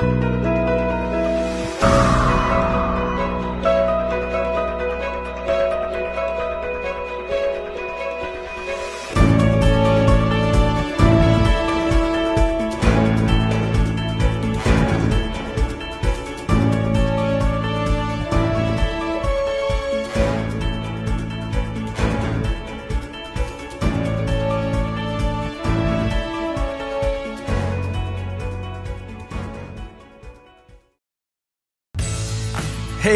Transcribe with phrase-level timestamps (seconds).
[0.00, 0.53] Música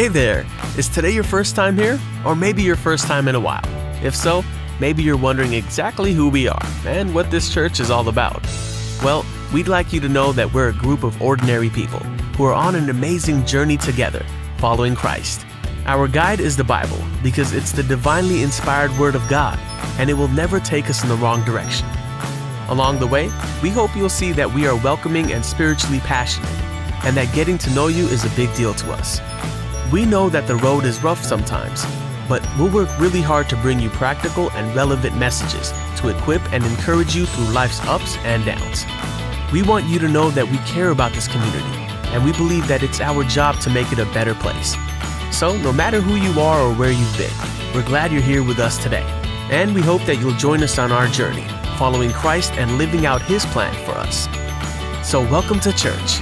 [0.09, 0.45] there!
[0.77, 1.99] Is today your first time here?
[2.25, 3.63] Or maybe your first time in a while?
[4.03, 4.43] If so,
[4.79, 8.43] maybe you're wondering exactly who we are and what this church is all about.
[9.03, 11.99] Well, we'd like you to know that we're a group of ordinary people
[12.35, 14.25] who are on an amazing journey together,
[14.57, 15.45] following Christ.
[15.85, 19.57] Our guide is the Bible because it's the divinely inspired Word of God
[19.97, 21.87] and it will never take us in the wrong direction.
[22.69, 23.31] Along the way,
[23.61, 26.49] we hope you'll see that we are welcoming and spiritually passionate,
[27.03, 29.19] and that getting to know you is a big deal to us.
[29.91, 31.83] We know that the road is rough sometimes,
[32.27, 36.63] but we'll work really hard to bring you practical and relevant messages to equip and
[36.63, 38.85] encourage you through life's ups and downs.
[39.51, 41.65] We want you to know that we care about this community,
[42.13, 44.75] and we believe that it's our job to make it a better place.
[45.31, 47.33] So, no matter who you are or where you've been,
[47.73, 49.05] we're glad you're here with us today,
[49.49, 51.47] and we hope that you'll join us on our journey,
[51.79, 54.27] following Christ and living out His plan for us.
[55.01, 56.21] So, welcome to church.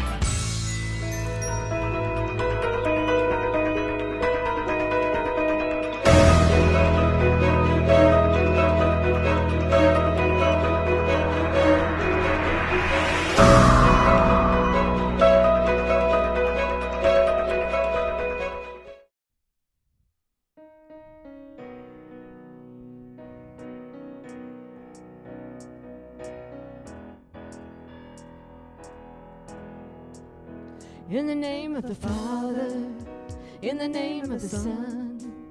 [31.09, 32.67] In the name of the Father,
[33.61, 35.47] in the name of the Son,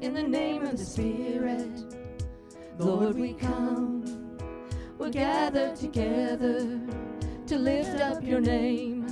[0.00, 1.68] in the name of the Spirit,
[2.78, 4.04] Lord, we come.
[4.96, 6.78] We're gathered together
[7.48, 9.08] to lift up your name,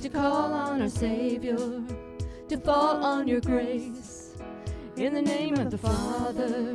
[0.00, 1.82] to call on our Savior,
[2.48, 4.38] to fall on your grace.
[4.96, 6.74] In the name of the Father,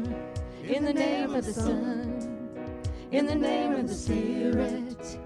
[0.63, 2.47] in the name of the Son,
[3.11, 5.17] in the name of the Spirit,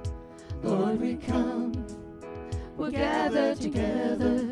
[0.64, 1.75] Lord, we come.
[2.78, 4.46] We're gathered together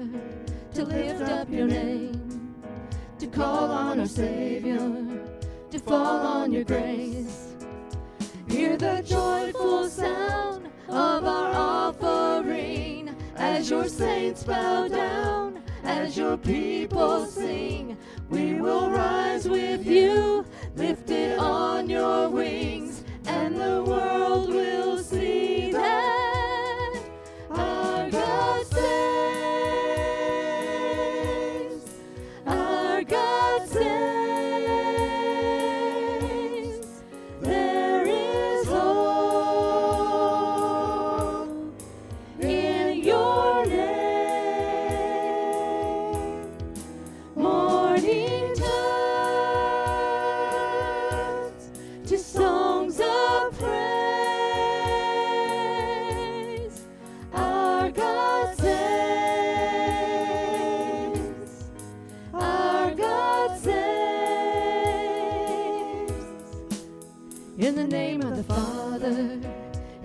[0.76, 2.56] to lift up your name,
[3.20, 4.80] to call on our Savior,
[5.72, 7.54] to fall on your grace.
[8.48, 17.26] Hear the joyful sound of our offering as your saints bow down, as your people
[17.26, 17.98] sing.
[18.30, 20.46] We will rise with you,
[20.78, 24.03] lifted on your wings, and the world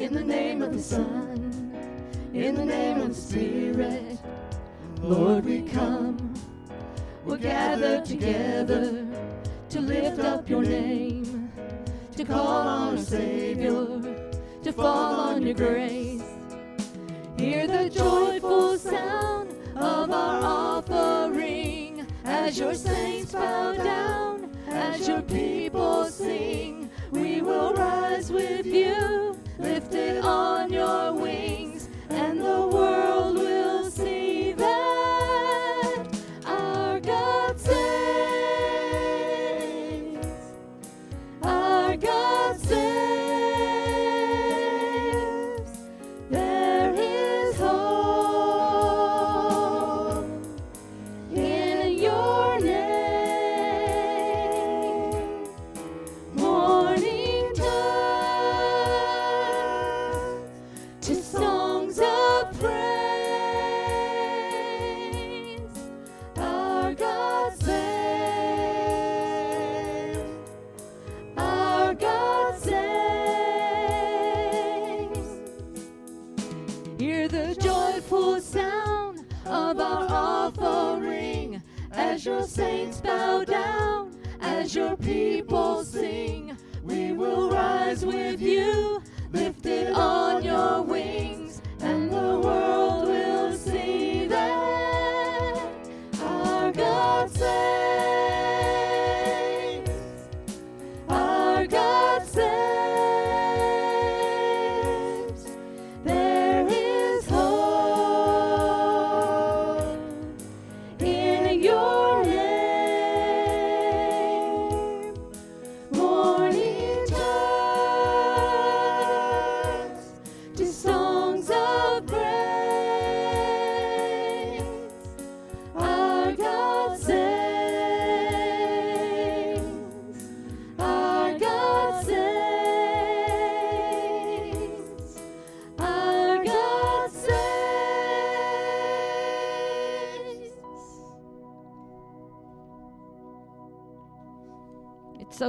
[0.09, 1.71] in the name of the Son,
[2.33, 4.19] in the name of the Spirit,
[5.03, 6.33] Lord, we come.
[7.27, 9.07] We're gathered together
[9.69, 11.53] to lift up your name,
[12.17, 14.01] to call on our Savior,
[14.63, 16.23] to fall on your grace.
[17.37, 26.07] Hear the joyful sound of our offering as your saints bow down, as your people
[26.07, 26.89] sing.
[27.11, 29.28] We will rise with you,
[30.17, 31.58] on your wings,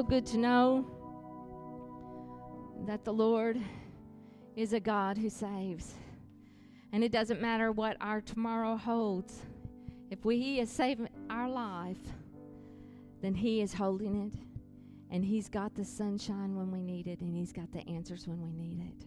[0.10, 0.84] good to know
[2.88, 3.62] that the Lord
[4.56, 5.94] is a God who saves.
[6.92, 9.46] And it doesn't matter what our tomorrow holds.
[10.10, 12.00] If we, He is saving our life,
[13.22, 14.40] then He is holding it.
[15.12, 18.42] And He's got the sunshine when we need it, and He's got the answers when
[18.42, 19.06] we need it.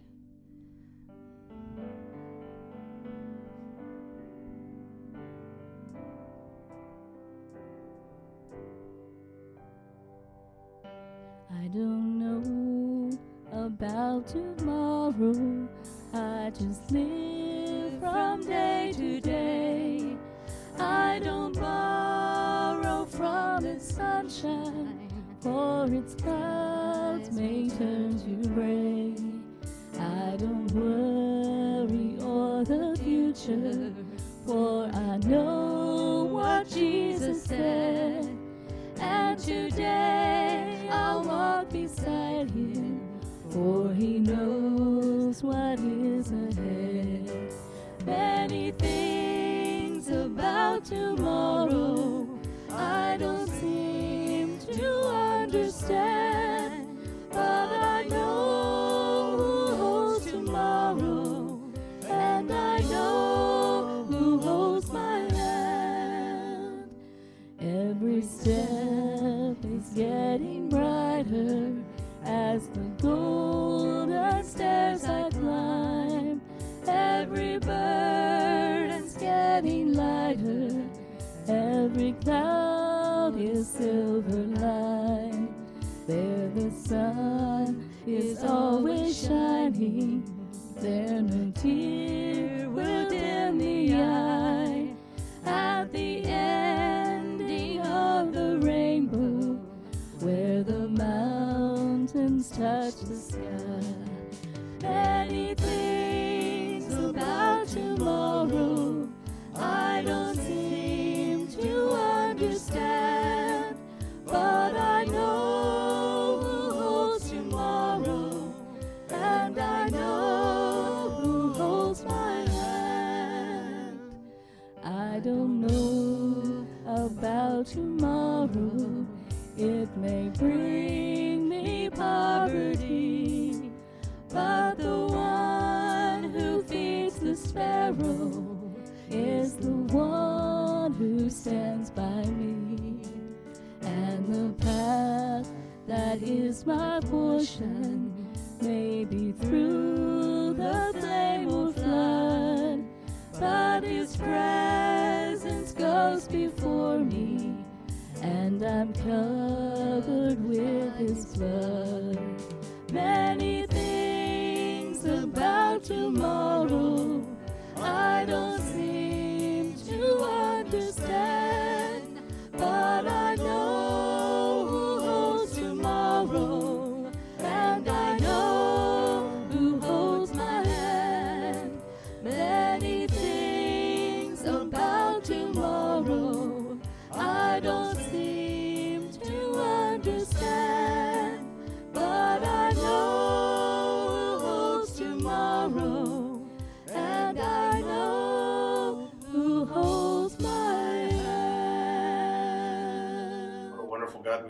[11.73, 13.17] don't know
[13.51, 15.67] about tomorrow.
[16.13, 20.15] I just live from day to day.
[20.77, 29.43] I don't borrow from the sunshine, for its clouds may turn to rain.
[29.99, 33.91] I don't worry o'er the future,
[34.45, 35.62] for I know.
[44.03, 44.62] he knows.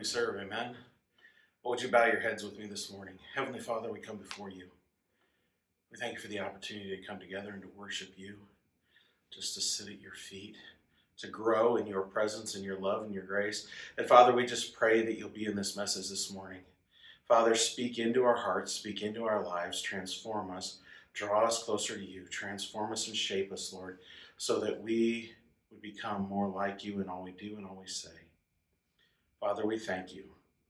[0.03, 0.35] we serve.
[0.35, 0.75] Amen.
[1.63, 3.13] Well, would you bow your heads with me this morning?
[3.37, 4.65] Heavenly Father, we come before you.
[5.89, 8.35] We thank you for the opportunity to come together and to worship you,
[9.31, 10.57] just to sit at your feet,
[11.19, 13.65] to grow in your presence and your love and your grace.
[13.97, 16.63] And Father, we just pray that you'll be in this message this morning.
[17.25, 20.79] Father, speak into our hearts, speak into our lives, transform us,
[21.13, 23.99] draw us closer to you, transform us and shape us, Lord,
[24.35, 25.31] so that we
[25.71, 28.09] would become more like you in all we do and all we say.
[29.43, 30.23] Father, we thank you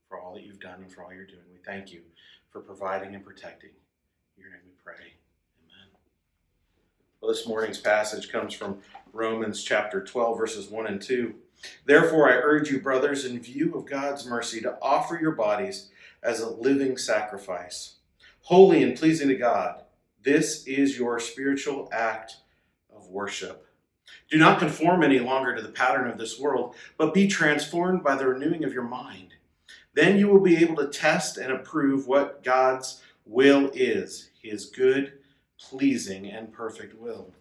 [0.08, 1.44] for all that you've done and for all you're doing.
[1.52, 2.00] We thank you
[2.50, 3.70] for providing and protecting.
[4.36, 4.94] In your name we pray.
[5.62, 5.88] Amen.
[7.20, 8.80] Well, this morning's passage comes from
[9.12, 11.36] Romans chapter 12, verses 1 and 2.
[11.84, 15.90] Therefore, I urge you, brothers, in view of God's mercy, to offer your bodies
[16.24, 17.98] as a living sacrifice,
[18.40, 19.82] holy and pleasing to God.
[20.24, 22.38] This is your spiritual act
[22.92, 23.63] of worship.
[24.30, 28.16] Do not conform any longer to the pattern of this world, but be transformed by
[28.16, 29.34] the renewing of your mind.
[29.94, 35.12] Then you will be able to test and approve what God's will is, his good,
[35.58, 37.32] pleasing, and perfect will.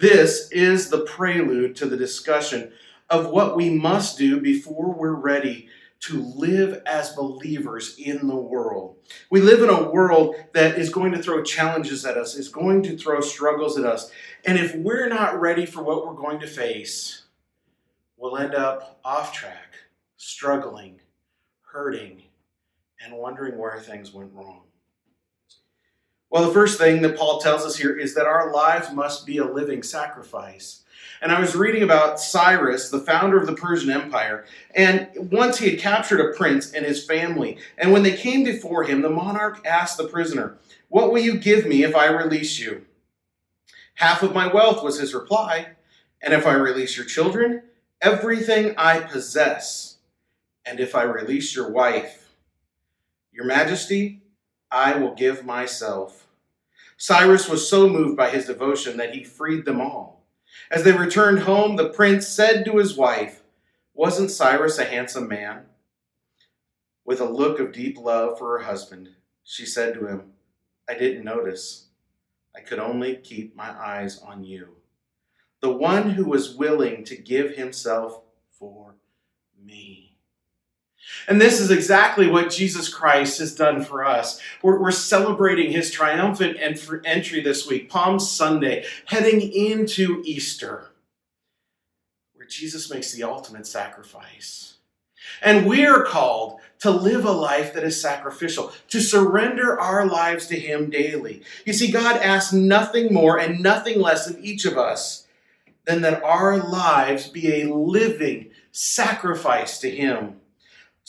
[0.00, 2.72] This is the prelude to the discussion
[3.10, 5.68] of what we must do before we're ready
[6.00, 8.96] to live as believers in the world.
[9.30, 12.82] We live in a world that is going to throw challenges at us, is going
[12.84, 14.10] to throw struggles at us.
[14.44, 17.22] And if we're not ready for what we're going to face,
[18.16, 19.74] we'll end up off track,
[20.16, 21.00] struggling,
[21.62, 22.22] hurting,
[23.04, 24.62] and wondering where things went wrong.
[26.30, 29.38] Well, the first thing that Paul tells us here is that our lives must be
[29.38, 30.84] a living sacrifice.
[31.20, 35.70] And I was reading about Cyrus, the founder of the Persian Empire, and once he
[35.70, 37.58] had captured a prince and his family.
[37.76, 41.66] And when they came before him, the monarch asked the prisoner, What will you give
[41.66, 42.86] me if I release you?
[43.94, 45.70] Half of my wealth was his reply.
[46.22, 47.62] And if I release your children,
[48.00, 49.98] everything I possess.
[50.64, 52.34] And if I release your wife,
[53.32, 54.22] your majesty,
[54.70, 56.26] I will give myself.
[56.96, 60.17] Cyrus was so moved by his devotion that he freed them all.
[60.70, 63.42] As they returned home, the prince said to his wife,
[63.94, 65.66] Wasn't Cyrus a handsome man?
[67.04, 69.10] With a look of deep love for her husband,
[69.42, 70.32] she said to him,
[70.88, 71.88] I didn't notice.
[72.54, 74.76] I could only keep my eyes on you,
[75.60, 78.94] the one who was willing to give himself for
[79.62, 80.07] me.
[81.26, 84.40] And this is exactly what Jesus Christ has done for us.
[84.62, 90.88] We're, we're celebrating his triumphant entry this week, Palm Sunday, heading into Easter,
[92.34, 94.76] where Jesus makes the ultimate sacrifice.
[95.42, 100.46] And we are called to live a life that is sacrificial, to surrender our lives
[100.46, 101.42] to Him daily.
[101.64, 105.26] You see, God asks nothing more and nothing less of each of us
[105.86, 110.40] than that our lives be a living sacrifice to Him.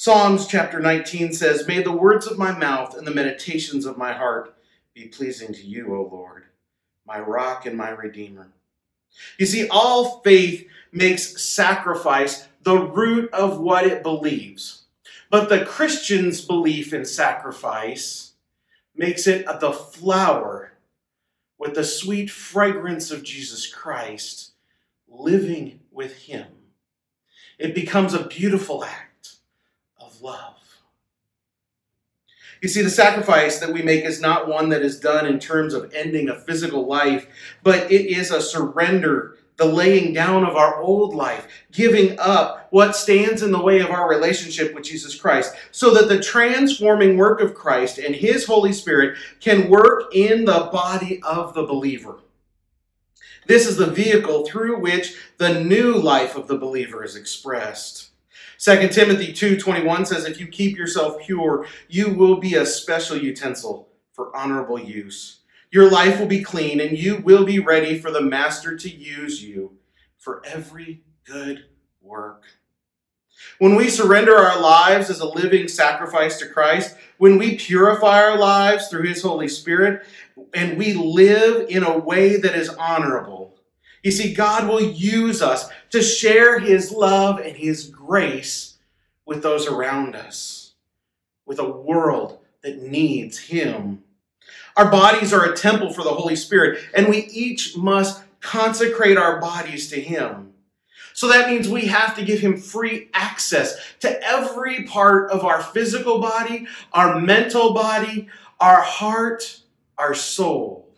[0.01, 4.13] Psalms chapter 19 says, May the words of my mouth and the meditations of my
[4.13, 4.55] heart
[4.93, 6.45] be pleasing to you, O Lord,
[7.05, 8.47] my rock and my redeemer.
[9.37, 14.83] You see, all faith makes sacrifice the root of what it believes.
[15.29, 18.35] But the Christian's belief in sacrifice
[18.95, 20.77] makes it the flower
[21.57, 24.53] with the sweet fragrance of Jesus Christ
[25.09, 26.47] living with Him.
[27.57, 29.08] It becomes a beautiful act
[30.21, 30.55] love.
[32.61, 35.73] You see, the sacrifice that we make is not one that is done in terms
[35.73, 37.27] of ending a physical life,
[37.63, 42.97] but it is a surrender, the laying down of our old life, giving up what
[42.97, 47.39] stands in the way of our relationship with Jesus Christ, so that the transforming work
[47.39, 52.17] of Christ and His Holy Spirit can work in the body of the believer.
[53.47, 58.08] This is the vehicle through which the new life of the believer is expressed.
[58.59, 63.87] 2 Timothy 2:21 says if you keep yourself pure, you will be a special utensil
[64.11, 65.39] for honorable use.
[65.71, 69.41] Your life will be clean and you will be ready for the master to use
[69.41, 69.77] you
[70.17, 71.67] for every good
[72.01, 72.43] work.
[73.59, 78.37] When we surrender our lives as a living sacrifice to Christ, when we purify our
[78.37, 80.05] lives through his Holy Spirit,
[80.53, 83.58] and we live in a way that is honorable,
[84.03, 88.77] you see, God will use us to share His love and His grace
[89.25, 90.73] with those around us,
[91.45, 94.03] with a world that needs Him.
[94.77, 99.39] Our bodies are a temple for the Holy Spirit, and we each must consecrate our
[99.41, 100.53] bodies to Him.
[101.13, 105.61] So that means we have to give Him free access to every part of our
[105.61, 109.59] physical body, our mental body, our heart,
[109.97, 110.88] our soul.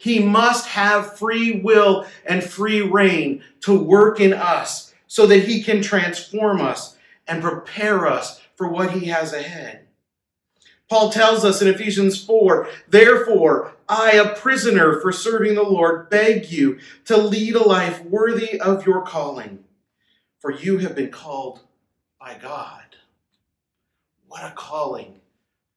[0.00, 5.62] He must have free will and free reign to work in us so that He
[5.62, 6.96] can transform us
[7.28, 9.86] and prepare us for what He has ahead.
[10.88, 16.50] Paul tells us in Ephesians 4 Therefore, I, a prisoner for serving the Lord, beg
[16.50, 19.64] you to lead a life worthy of your calling,
[20.38, 21.60] for you have been called
[22.18, 22.96] by God.
[24.28, 25.20] What a calling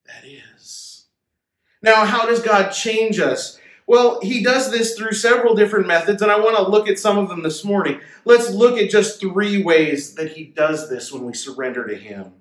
[0.05, 1.07] that is.
[1.81, 3.59] Now, how does God change us?
[3.93, 7.19] Well, he does this through several different methods, and I want to look at some
[7.19, 8.01] of them this morning.
[8.25, 12.33] Let's look at just three ways that he does this when we surrender to him.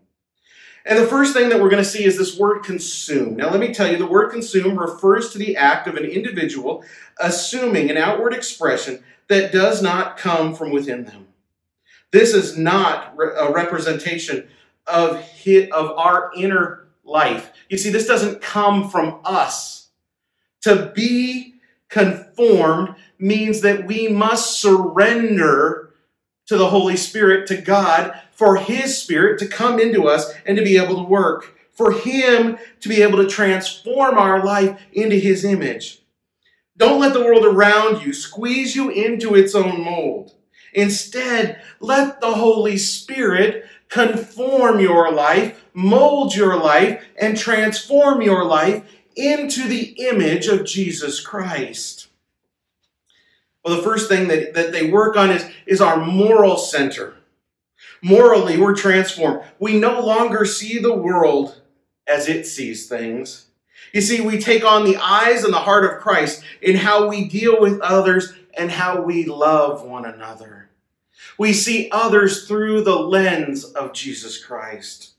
[0.87, 3.37] And the first thing that we're going to see is this word consume.
[3.37, 6.87] Now, let me tell you, the word consume refers to the act of an individual
[7.21, 11.27] assuming an outward expression that does not come from within them.
[12.13, 14.49] This is not a representation
[14.87, 15.23] of,
[15.73, 17.53] of our inner life.
[17.69, 19.82] You see, this doesn't come from us.
[20.63, 21.55] To be
[21.89, 25.91] conformed means that we must surrender
[26.47, 30.65] to the Holy Spirit, to God, for His Spirit to come into us and to
[30.65, 35.45] be able to work, for Him to be able to transform our life into His
[35.45, 36.01] image.
[36.77, 40.35] Don't let the world around you squeeze you into its own mold.
[40.73, 48.83] Instead, let the Holy Spirit conform your life, mold your life, and transform your life
[49.17, 52.09] into the image of Jesus Christ.
[53.65, 57.17] Well, the first thing that, that they work on is, is our moral center.
[58.03, 59.45] Morally, we're transformed.
[59.59, 61.61] We no longer see the world
[62.07, 63.47] as it sees things.
[63.93, 67.29] You see, we take on the eyes and the heart of Christ in how we
[67.29, 70.71] deal with others and how we love one another.
[71.39, 75.12] We see others through the lens of Jesus Christ.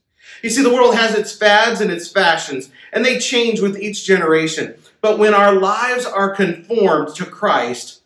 [0.44, 4.04] You see, the world has its fads and its fashions, and they change with each
[4.04, 4.74] generation.
[5.00, 8.02] But when our lives are conformed to Christ,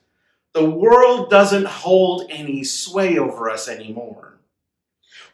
[0.52, 4.38] the world doesn't hold any sway over us anymore.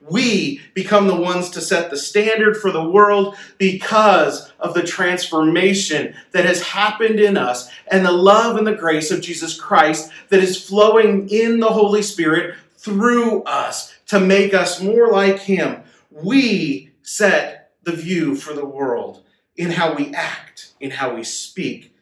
[0.00, 6.14] We become the ones to set the standard for the world because of the transformation
[6.30, 10.42] that has happened in us and the love and the grace of Jesus Christ that
[10.42, 15.82] is flowing in the Holy Spirit through us to make us more like Him.
[16.10, 19.24] We set the view for the world
[19.56, 21.94] in how we act, in how we speak,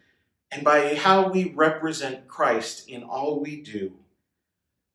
[0.50, 3.92] and by how we represent Christ in all we do,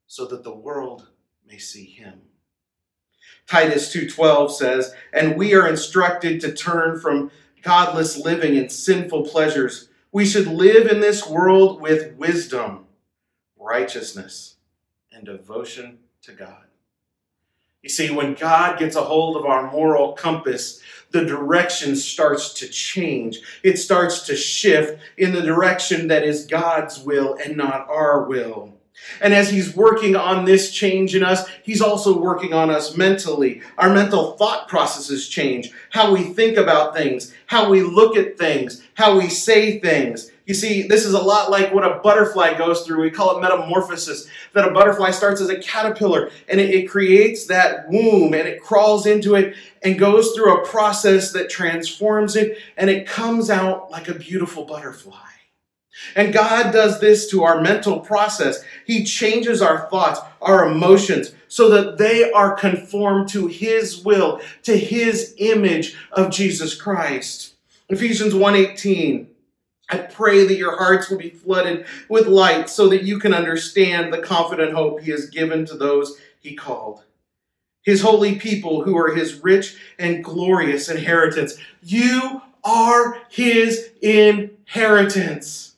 [0.08, 1.10] so that the world
[1.46, 2.22] may see him.
[3.48, 9.90] Titus 2:12 says, "And we are instructed to turn from godless living and sinful pleasures.
[10.12, 12.88] We should live in this world with wisdom,
[13.58, 14.56] righteousness,
[15.12, 16.67] and devotion to God."
[17.84, 22.68] You see, when God gets a hold of our moral compass, the direction starts to
[22.68, 23.40] change.
[23.64, 28.74] It starts to shift in the direction that is God's will and not our will.
[29.22, 33.62] And as he's working on this change in us, he's also working on us mentally.
[33.78, 35.72] Our mental thought processes change.
[35.92, 40.32] How we think about things, how we look at things, how we say things.
[40.48, 43.02] You see, this is a lot like what a butterfly goes through.
[43.02, 44.30] We call it metamorphosis.
[44.54, 48.64] That a butterfly starts as a caterpillar and it, it, creates that womb and it
[48.64, 53.92] crawls into it and goes through a process that transforms it and it comes out
[53.92, 55.18] like a beautiful butterfly.
[56.16, 58.64] And God does this to our mental process.
[58.86, 64.78] He changes our thoughts, our emotions, so that they are conformed to His will, to
[64.78, 67.56] His image of Jesus Christ.
[67.90, 69.28] Ephesians 1:18
[69.90, 74.12] I pray that your hearts will be flooded with light so that you can understand
[74.12, 77.04] the confident hope he has given to those he called.
[77.84, 81.58] His holy people who are his rich and glorious inheritance.
[81.82, 85.76] You are his inheritance.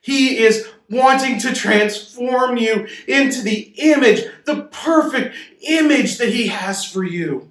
[0.00, 6.84] He is wanting to transform you into the image, the perfect image that he has
[6.84, 7.49] for you.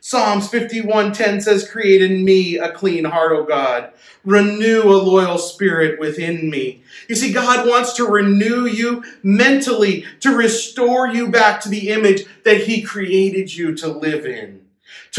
[0.00, 3.88] Psalms 51:10 says, "Create in me a clean heart, O God.
[4.24, 10.30] Renew a loyal spirit within me." You see, God wants to renew you mentally, to
[10.30, 14.60] restore you back to the image that He created you to live in.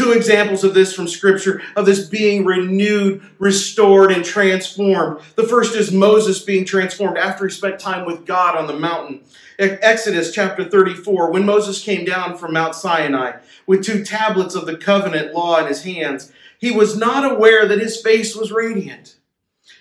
[0.00, 5.20] Two examples of this from Scripture, of this being renewed, restored, and transformed.
[5.36, 9.20] The first is Moses being transformed after he spent time with God on the mountain.
[9.58, 14.78] Exodus chapter 34, when Moses came down from Mount Sinai with two tablets of the
[14.78, 19.16] covenant law in his hands, he was not aware that his face was radiant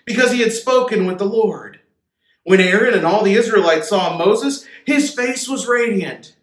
[0.04, 1.80] because he had spoken with the Lord.
[2.44, 6.36] When Aaron and all the Israelites saw Moses, his face was radiant,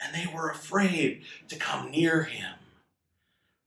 [0.00, 2.52] and they were afraid to come near him.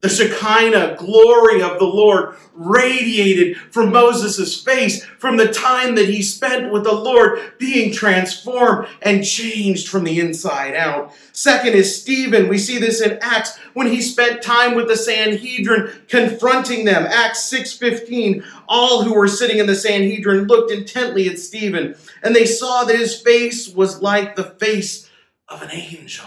[0.01, 6.21] The Shekinah glory of the Lord radiated from Moses' face from the time that he
[6.21, 11.13] spent with the Lord being transformed and changed from the inside out.
[11.33, 12.47] Second is Stephen.
[12.47, 17.05] We see this in Acts when he spent time with the Sanhedrin confronting them.
[17.05, 18.41] Acts 6:15.
[18.69, 22.97] All who were sitting in the Sanhedrin looked intently at Stephen, and they saw that
[22.97, 25.09] his face was like the face
[25.49, 26.25] of an angel.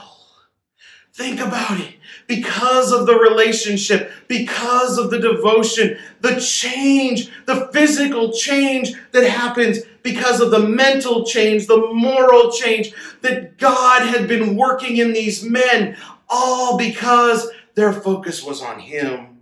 [1.14, 1.94] Think about it.
[2.36, 9.80] Because of the relationship, because of the devotion, the change, the physical change that happens
[10.02, 15.44] because of the mental change, the moral change that God had been working in these
[15.44, 15.96] men,
[16.28, 19.40] all because their focus was on Him.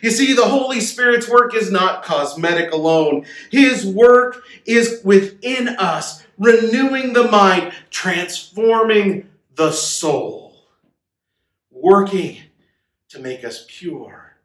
[0.00, 3.26] You see, the Holy Spirit's work is not cosmetic alone.
[3.50, 10.41] His work is within us, renewing the mind, transforming the soul,
[11.82, 12.38] working
[13.08, 14.36] to make us pure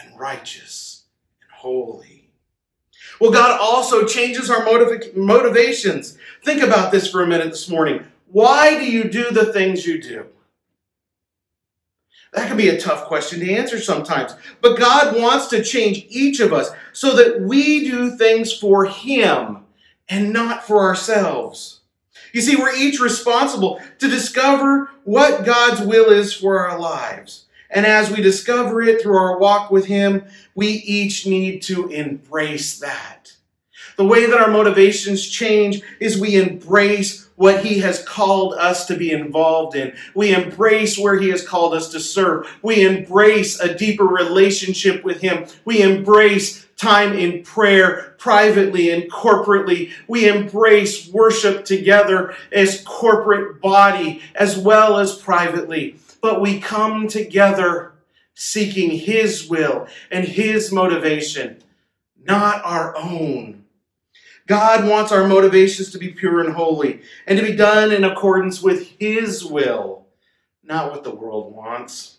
[0.00, 1.02] and righteous
[1.42, 2.30] and holy.
[3.20, 6.16] Well, God also changes our motiv- motivations.
[6.44, 8.04] Think about this for a minute this morning.
[8.30, 10.26] Why do you do the things you do?
[12.32, 14.34] That can be a tough question to answer sometimes.
[14.60, 19.64] But God wants to change each of us so that we do things for Him
[20.08, 21.77] and not for ourselves.
[22.32, 27.46] You see, we're each responsible to discover what God's will is for our lives.
[27.70, 32.78] And as we discover it through our walk with Him, we each need to embrace
[32.78, 33.32] that.
[33.96, 38.96] The way that our motivations change is we embrace what He has called us to
[38.96, 39.96] be involved in.
[40.14, 42.46] We embrace where He has called us to serve.
[42.62, 45.46] We embrace a deeper relationship with Him.
[45.64, 49.92] We embrace time in prayer, privately and corporately.
[50.08, 55.96] We embrace worship together as corporate body as well as privately.
[56.20, 57.92] But we come together
[58.34, 61.62] seeking His will and His motivation,
[62.24, 63.57] not our own.
[64.48, 68.62] God wants our motivations to be pure and holy and to be done in accordance
[68.62, 70.06] with His will,
[70.64, 72.16] not what the world wants.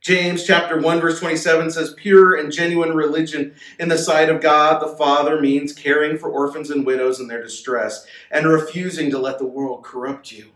[0.00, 4.80] James chapter 1 verse 27 says pure and genuine religion in the sight of God
[4.80, 9.38] the Father means caring for orphans and widows in their distress and refusing to let
[9.38, 10.50] the world corrupt you.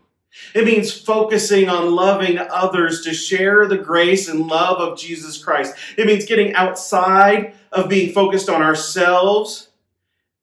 [0.54, 5.74] It means focusing on loving others to share the grace and love of Jesus Christ.
[5.96, 9.70] It means getting outside of being focused on ourselves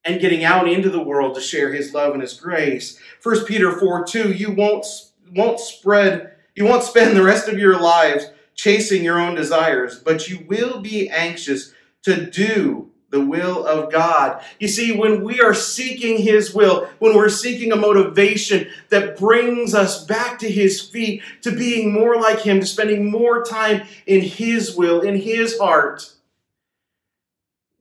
[0.05, 2.99] and getting out into the world to share his love and his grace.
[3.21, 4.85] 1 Peter 4 2, you won't,
[5.33, 10.29] won't spread, you won't spend the rest of your lives chasing your own desires, but
[10.29, 14.43] you will be anxious to do the will of God.
[14.59, 19.75] You see, when we are seeking His will, when we're seeking a motivation that brings
[19.75, 24.21] us back to His feet, to being more like Him, to spending more time in
[24.21, 26.11] His will, in His heart,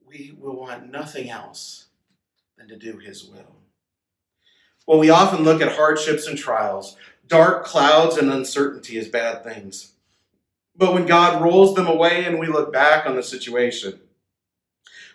[0.07, 1.87] we will want nothing else
[2.63, 3.57] than to do His will.
[4.87, 6.97] Well, we often look at hardships and trials,
[7.27, 9.93] dark clouds and uncertainty as bad things.
[10.77, 14.01] But when God rolls them away and we look back on the situation,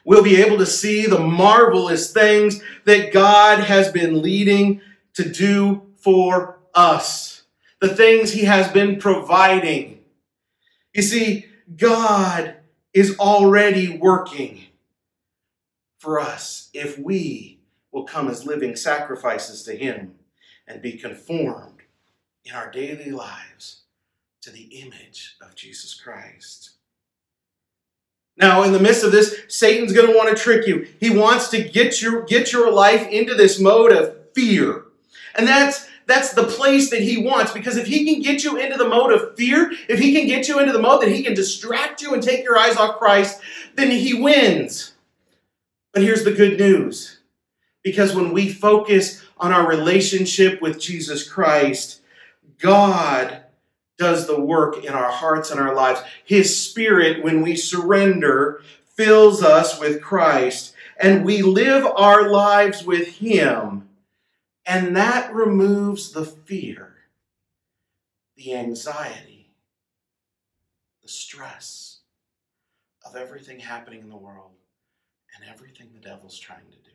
[0.06, 4.82] we'll be able to see the marvelous things that God has been leading
[5.14, 7.44] to do for us,
[7.82, 10.00] the things He has been providing.
[10.94, 12.56] You see, God
[12.94, 14.68] is already working
[15.98, 17.60] for us if we
[17.92, 20.16] will come as living sacrifices to Him
[20.68, 21.82] and be conformed
[22.46, 23.82] in our daily lives
[24.42, 26.72] to the image of Jesus Christ.
[28.38, 30.88] Now, in the midst of this, Satan's going to want to trick you.
[31.00, 34.86] He wants to get your get your life into this mode of fear.
[35.36, 38.78] And that's that's the place that he wants because if he can get you into
[38.78, 41.34] the mode of fear, if he can get you into the mode that he can
[41.34, 43.42] distract you and take your eyes off Christ,
[43.76, 44.94] then he wins.
[45.98, 47.22] But here's the good news.
[47.84, 52.02] Because when we focus on our relationship with Jesus Christ,
[52.60, 53.42] God
[53.98, 56.02] does the work in our hearts and our lives.
[56.24, 58.62] His Spirit, when we surrender,
[58.96, 63.90] fills us with Christ, and we live our lives with Him.
[64.68, 66.94] And that removes the fear,
[68.36, 69.50] the anxiety,
[71.02, 72.02] the stress
[73.04, 74.52] of everything happening in the world
[75.36, 76.92] and everything the devil's trying to do.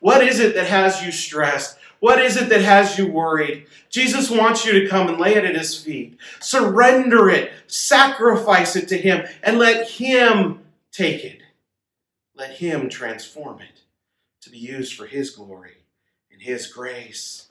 [0.00, 1.78] What is it that has you stressed?
[2.00, 3.66] What is it that has you worried?
[3.88, 6.18] Jesus wants you to come and lay it at his feet.
[6.40, 10.60] Surrender it, sacrifice it to him, and let him
[10.92, 11.40] take it.
[12.34, 13.80] Let him transform it
[14.42, 15.78] to be used for his glory
[16.30, 17.45] and his grace.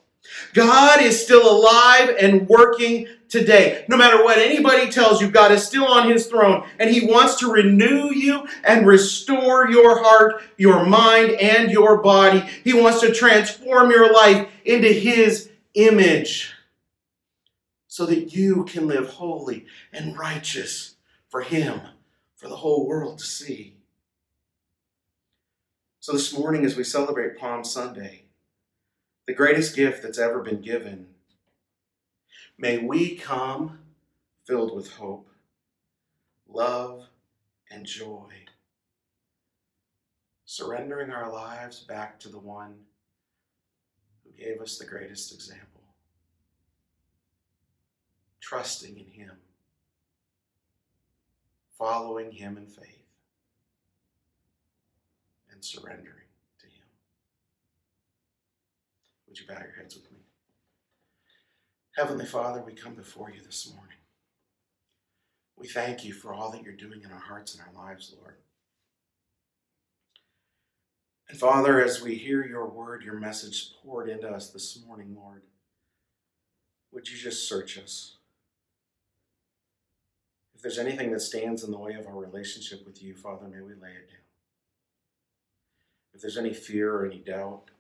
[0.54, 3.86] God is still alive and working today.
[3.88, 7.36] No matter what anybody tells you, God is still on his throne and he wants
[7.40, 12.40] to renew you and restore your heart, your mind, and your body.
[12.64, 16.54] He wants to transform your life into his image
[17.88, 20.96] so that you can live holy and righteous
[21.30, 21.82] for him,
[22.36, 23.78] for the whole world to see.
[26.02, 28.25] So this morning, as we celebrate Palm Sunday,
[29.26, 31.08] the greatest gift that's ever been given.
[32.58, 33.80] May we come
[34.46, 35.30] filled with hope,
[36.48, 37.08] love,
[37.72, 38.32] and joy,
[40.46, 42.76] surrendering our lives back to the one
[44.24, 45.82] who gave us the greatest example,
[48.40, 49.32] trusting in Him,
[51.78, 53.04] following Him in faith,
[55.52, 56.25] and surrendering.
[59.36, 60.20] Would you bow your heads with me?
[61.98, 63.98] Heavenly Father, we come before you this morning.
[65.58, 68.36] We thank you for all that you're doing in our hearts and our lives, Lord.
[71.28, 75.42] And Father, as we hear your word, your message poured into us this morning, Lord,
[76.94, 78.16] would you just search us?
[80.56, 83.60] If there's anything that stands in the way of our relationship with you, Father, may
[83.60, 84.24] we lay it down.
[86.14, 87.72] If there's any fear or any doubt,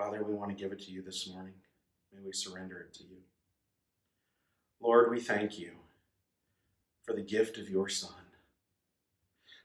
[0.00, 1.52] Father, we want to give it to you this morning.
[2.10, 3.18] May we surrender it to you.
[4.80, 5.72] Lord, we thank you
[7.04, 8.14] for the gift of your Son,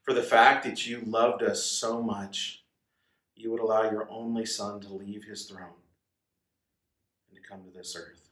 [0.04, 2.66] for the fact that you loved us so much,
[3.34, 5.80] you would allow your only Son to leave his throne
[7.30, 8.28] and to come to this earth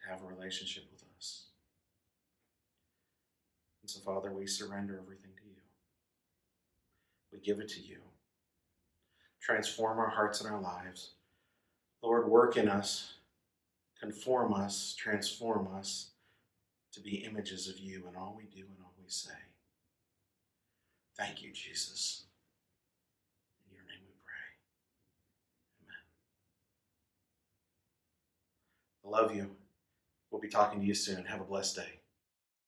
[0.00, 1.48] to have a relationship with us.
[3.82, 5.60] And so, Father, we surrender everything to you.
[7.30, 8.05] We give it to you
[9.46, 11.10] transform our hearts and our lives.
[12.02, 13.12] Lord, work in us,
[14.00, 16.10] conform us, transform us
[16.92, 19.30] to be images of you in all we do and all we say.
[21.16, 22.24] Thank you, Jesus.
[23.68, 24.48] In your name we pray.
[25.84, 26.02] Amen.
[29.04, 29.50] I love you.
[30.32, 31.24] We'll be talking to you soon.
[31.24, 32.00] Have a blessed day.